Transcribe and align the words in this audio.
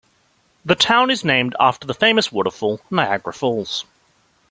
The 0.65 0.73
town 0.73 1.11
is 1.11 1.23
named 1.23 1.55
after 1.59 1.85
the 1.85 1.93
famous 1.93 2.31
waterfall 2.31 2.81
Niagara 2.89 3.31
Falls. 3.31 3.85